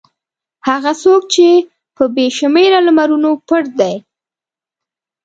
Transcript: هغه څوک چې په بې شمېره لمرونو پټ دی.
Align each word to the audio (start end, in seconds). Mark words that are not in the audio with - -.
هغه 0.67 0.91
څوک 1.03 1.21
چې 1.33 1.47
په 1.95 2.03
بې 2.15 2.27
شمېره 2.37 2.79
لمرونو 2.87 3.29
پټ 3.47 3.65
دی. 3.79 3.95